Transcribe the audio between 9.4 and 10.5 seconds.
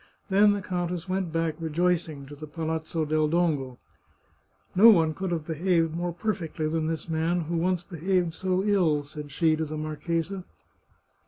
to the marchesa.